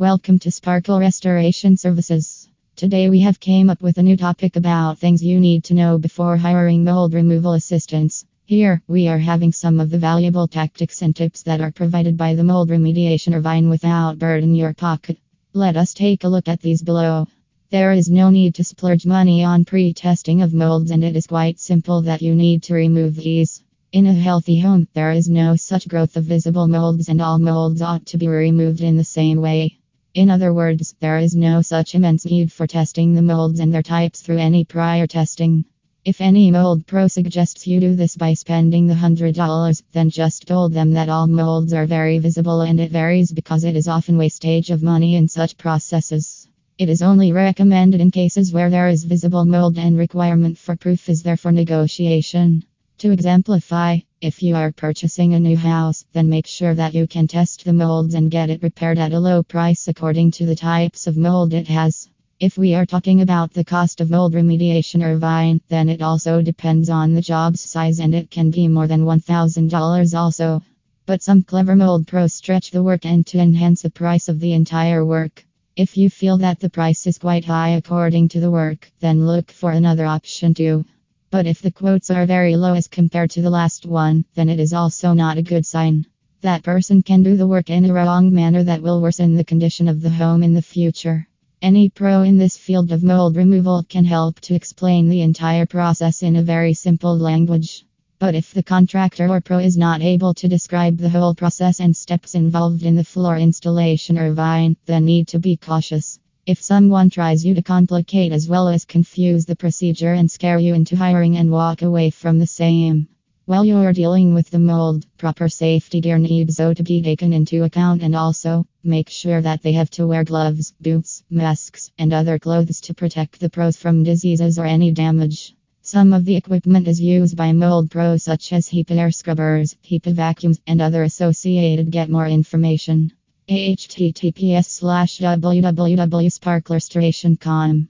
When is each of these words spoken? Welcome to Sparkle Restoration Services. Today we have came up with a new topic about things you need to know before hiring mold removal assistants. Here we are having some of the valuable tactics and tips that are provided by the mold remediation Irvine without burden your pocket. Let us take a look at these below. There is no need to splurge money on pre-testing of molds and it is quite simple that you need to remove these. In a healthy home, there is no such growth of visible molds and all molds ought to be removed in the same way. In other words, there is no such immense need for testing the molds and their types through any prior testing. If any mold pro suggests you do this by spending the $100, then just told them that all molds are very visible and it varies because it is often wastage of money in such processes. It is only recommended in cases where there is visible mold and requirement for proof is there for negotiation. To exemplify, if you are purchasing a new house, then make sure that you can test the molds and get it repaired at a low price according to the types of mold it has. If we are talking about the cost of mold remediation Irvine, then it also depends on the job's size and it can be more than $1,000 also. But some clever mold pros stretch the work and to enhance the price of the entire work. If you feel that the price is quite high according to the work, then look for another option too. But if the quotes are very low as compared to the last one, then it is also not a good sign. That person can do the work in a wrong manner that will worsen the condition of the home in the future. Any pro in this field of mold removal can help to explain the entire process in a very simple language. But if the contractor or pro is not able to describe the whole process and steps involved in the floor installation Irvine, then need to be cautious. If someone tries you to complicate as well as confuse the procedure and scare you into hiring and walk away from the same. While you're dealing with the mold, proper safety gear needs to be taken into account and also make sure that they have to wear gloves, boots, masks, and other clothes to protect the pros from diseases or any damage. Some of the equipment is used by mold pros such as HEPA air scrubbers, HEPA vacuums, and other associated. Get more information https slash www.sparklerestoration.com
Welcome 0.00 0.38
to 0.40 0.52
Sparkle 0.52 1.00
Restoration 1.00 1.76
Services. 1.76 2.48
Today 2.76 3.10
we 3.10 3.18
have 3.22 3.40
came 3.40 3.68
up 3.68 3.82
with 3.82 3.98
a 3.98 4.02
new 4.04 4.16
topic 4.16 4.54
about 4.54 5.00
things 5.00 5.24
you 5.24 5.40
need 5.40 5.64
to 5.64 5.74
know 5.74 5.98
before 5.98 6.36
hiring 6.36 6.84
mold 6.84 7.14
removal 7.14 7.54
assistants. 7.54 8.24
Here 8.44 8.80
we 8.86 9.08
are 9.08 9.18
having 9.18 9.50
some 9.50 9.80
of 9.80 9.90
the 9.90 9.98
valuable 9.98 10.46
tactics 10.46 11.02
and 11.02 11.16
tips 11.16 11.42
that 11.42 11.60
are 11.60 11.72
provided 11.72 12.16
by 12.16 12.36
the 12.36 12.44
mold 12.44 12.70
remediation 12.70 13.34
Irvine 13.34 13.68
without 13.68 14.20
burden 14.20 14.54
your 14.54 14.72
pocket. 14.72 15.18
Let 15.52 15.76
us 15.76 15.94
take 15.94 16.22
a 16.22 16.28
look 16.28 16.46
at 16.46 16.60
these 16.60 16.80
below. 16.80 17.26
There 17.70 17.90
is 17.90 18.08
no 18.08 18.30
need 18.30 18.54
to 18.54 18.62
splurge 18.62 19.04
money 19.04 19.42
on 19.42 19.64
pre-testing 19.64 20.42
of 20.42 20.54
molds 20.54 20.92
and 20.92 21.02
it 21.02 21.16
is 21.16 21.26
quite 21.26 21.58
simple 21.58 22.02
that 22.02 22.22
you 22.22 22.36
need 22.36 22.62
to 22.62 22.74
remove 22.74 23.16
these. 23.16 23.64
In 23.90 24.06
a 24.06 24.14
healthy 24.14 24.60
home, 24.60 24.86
there 24.94 25.10
is 25.10 25.28
no 25.28 25.56
such 25.56 25.88
growth 25.88 26.16
of 26.16 26.22
visible 26.22 26.68
molds 26.68 27.08
and 27.08 27.20
all 27.20 27.40
molds 27.40 27.82
ought 27.82 28.06
to 28.06 28.16
be 28.16 28.28
removed 28.28 28.80
in 28.80 28.96
the 28.96 29.02
same 29.02 29.40
way. 29.40 29.77
In 30.18 30.30
other 30.30 30.52
words, 30.52 30.96
there 30.98 31.18
is 31.18 31.36
no 31.36 31.62
such 31.62 31.94
immense 31.94 32.26
need 32.26 32.50
for 32.50 32.66
testing 32.66 33.14
the 33.14 33.22
molds 33.22 33.60
and 33.60 33.72
their 33.72 33.84
types 33.84 34.20
through 34.20 34.38
any 34.38 34.64
prior 34.64 35.06
testing. 35.06 35.64
If 36.04 36.20
any 36.20 36.50
mold 36.50 36.88
pro 36.88 37.06
suggests 37.06 37.68
you 37.68 37.78
do 37.78 37.94
this 37.94 38.16
by 38.16 38.34
spending 38.34 38.88
the 38.88 38.94
$100, 38.94 39.82
then 39.92 40.10
just 40.10 40.48
told 40.48 40.72
them 40.72 40.90
that 40.94 41.08
all 41.08 41.28
molds 41.28 41.72
are 41.72 41.86
very 41.86 42.18
visible 42.18 42.62
and 42.62 42.80
it 42.80 42.90
varies 42.90 43.30
because 43.30 43.62
it 43.62 43.76
is 43.76 43.86
often 43.86 44.18
wastage 44.18 44.70
of 44.70 44.82
money 44.82 45.14
in 45.14 45.28
such 45.28 45.56
processes. 45.56 46.48
It 46.78 46.88
is 46.88 47.00
only 47.00 47.30
recommended 47.30 48.00
in 48.00 48.10
cases 48.10 48.52
where 48.52 48.70
there 48.70 48.88
is 48.88 49.04
visible 49.04 49.44
mold 49.44 49.78
and 49.78 49.96
requirement 49.96 50.58
for 50.58 50.74
proof 50.74 51.08
is 51.08 51.22
there 51.22 51.36
for 51.36 51.52
negotiation. 51.52 52.64
To 52.98 53.12
exemplify, 53.12 53.98
if 54.20 54.42
you 54.42 54.56
are 54.56 54.72
purchasing 54.72 55.32
a 55.32 55.38
new 55.38 55.56
house, 55.56 56.04
then 56.14 56.28
make 56.28 56.48
sure 56.48 56.74
that 56.74 56.94
you 56.94 57.06
can 57.06 57.28
test 57.28 57.64
the 57.64 57.72
molds 57.72 58.14
and 58.14 58.28
get 58.28 58.50
it 58.50 58.60
repaired 58.60 58.98
at 58.98 59.12
a 59.12 59.20
low 59.20 59.44
price 59.44 59.86
according 59.86 60.32
to 60.32 60.46
the 60.46 60.56
types 60.56 61.06
of 61.06 61.16
mold 61.16 61.54
it 61.54 61.68
has. 61.68 62.08
If 62.40 62.58
we 62.58 62.74
are 62.74 62.84
talking 62.84 63.20
about 63.20 63.52
the 63.52 63.62
cost 63.62 64.00
of 64.00 64.10
mold 64.10 64.34
remediation 64.34 65.04
Irvine, 65.04 65.60
then 65.68 65.88
it 65.88 66.02
also 66.02 66.42
depends 66.42 66.90
on 66.90 67.14
the 67.14 67.22
job's 67.22 67.60
size 67.60 68.00
and 68.00 68.16
it 68.16 68.32
can 68.32 68.50
be 68.50 68.66
more 68.66 68.88
than 68.88 69.04
$1,000 69.04 70.18
also. 70.18 70.60
But 71.06 71.22
some 71.22 71.44
clever 71.44 71.76
mold 71.76 72.08
pros 72.08 72.34
stretch 72.34 72.72
the 72.72 72.82
work 72.82 73.06
and 73.06 73.24
to 73.28 73.38
enhance 73.38 73.82
the 73.82 73.90
price 73.90 74.28
of 74.28 74.40
the 74.40 74.54
entire 74.54 75.04
work. 75.04 75.46
If 75.76 75.96
you 75.96 76.10
feel 76.10 76.38
that 76.38 76.58
the 76.58 76.68
price 76.68 77.06
is 77.06 77.18
quite 77.18 77.44
high 77.44 77.76
according 77.76 78.30
to 78.30 78.40
the 78.40 78.50
work, 78.50 78.90
then 78.98 79.24
look 79.24 79.52
for 79.52 79.70
another 79.70 80.04
option 80.04 80.52
too. 80.52 80.84
But 81.30 81.46
if 81.46 81.60
the 81.60 81.70
quotes 81.70 82.10
are 82.10 82.24
very 82.24 82.56
low 82.56 82.72
as 82.72 82.88
compared 82.88 83.30
to 83.32 83.42
the 83.42 83.50
last 83.50 83.84
one, 83.84 84.24
then 84.34 84.48
it 84.48 84.58
is 84.58 84.72
also 84.72 85.12
not 85.12 85.36
a 85.36 85.42
good 85.42 85.66
sign. 85.66 86.06
That 86.40 86.62
person 86.62 87.02
can 87.02 87.22
do 87.22 87.36
the 87.36 87.46
work 87.46 87.68
in 87.68 87.84
a 87.84 87.92
wrong 87.92 88.32
manner 88.32 88.62
that 88.64 88.80
will 88.80 89.02
worsen 89.02 89.34
the 89.34 89.44
condition 89.44 89.88
of 89.88 90.00
the 90.00 90.08
home 90.08 90.42
in 90.42 90.54
the 90.54 90.62
future. 90.62 91.28
Any 91.60 91.90
pro 91.90 92.22
in 92.22 92.38
this 92.38 92.56
field 92.56 92.92
of 92.92 93.02
mold 93.02 93.36
removal 93.36 93.82
can 93.82 94.06
help 94.06 94.40
to 94.40 94.54
explain 94.54 95.08
the 95.08 95.20
entire 95.20 95.66
process 95.66 96.22
in 96.22 96.36
a 96.36 96.42
very 96.42 96.72
simple 96.72 97.18
language. 97.18 97.84
But 98.18 98.34
if 98.34 98.54
the 98.54 98.62
contractor 98.62 99.28
or 99.28 99.42
pro 99.42 99.58
is 99.58 99.76
not 99.76 100.00
able 100.00 100.32
to 100.34 100.48
describe 100.48 100.96
the 100.96 101.10
whole 101.10 101.34
process 101.34 101.78
and 101.78 101.94
steps 101.94 102.34
involved 102.34 102.84
in 102.84 102.96
the 102.96 103.04
floor 103.04 103.36
installation 103.36 104.16
Irvine, 104.16 104.76
then 104.86 105.04
need 105.04 105.28
to 105.28 105.38
be 105.38 105.56
cautious. 105.56 106.18
If 106.48 106.62
someone 106.62 107.10
tries 107.10 107.44
you 107.44 107.52
to 107.56 107.60
complicate 107.60 108.32
as 108.32 108.48
well 108.48 108.68
as 108.68 108.86
confuse 108.86 109.44
the 109.44 109.54
procedure 109.54 110.14
and 110.14 110.30
scare 110.30 110.58
you 110.58 110.72
into 110.72 110.96
hiring 110.96 111.36
and 111.36 111.50
walk 111.50 111.82
away 111.82 112.08
from 112.08 112.38
the 112.38 112.46
same. 112.46 113.06
While 113.44 113.66
you're 113.66 113.92
dealing 113.92 114.32
with 114.32 114.48
the 114.48 114.58
mold, 114.58 115.04
proper 115.18 115.50
safety 115.50 116.00
gear 116.00 116.16
needs 116.16 116.56
to 116.56 116.82
be 116.82 117.02
taken 117.02 117.34
into 117.34 117.64
account 117.64 118.02
and 118.02 118.16
also 118.16 118.64
make 118.82 119.10
sure 119.10 119.42
that 119.42 119.62
they 119.62 119.72
have 119.72 119.90
to 119.90 120.06
wear 120.06 120.24
gloves, 120.24 120.72
boots, 120.80 121.22
masks, 121.28 121.90
and 121.98 122.14
other 122.14 122.38
clothes 122.38 122.80
to 122.80 122.94
protect 122.94 123.40
the 123.40 123.50
pros 123.50 123.76
from 123.76 124.02
diseases 124.02 124.58
or 124.58 124.64
any 124.64 124.90
damage. 124.90 125.54
Some 125.82 126.14
of 126.14 126.24
the 126.24 126.36
equipment 126.36 126.88
is 126.88 126.98
used 126.98 127.36
by 127.36 127.52
mold 127.52 127.90
pros 127.90 128.22
such 128.22 128.54
as 128.54 128.70
HEPA 128.70 128.96
air 128.96 129.10
scrubbers, 129.10 129.76
HEPA 129.82 130.14
vacuums, 130.14 130.60
and 130.66 130.80
other 130.80 131.02
associated. 131.02 131.90
Get 131.90 132.08
more 132.08 132.26
information 132.26 133.12
https 133.48 134.66
slash 134.66 135.18
www.sparklerestoration.com 135.18 137.88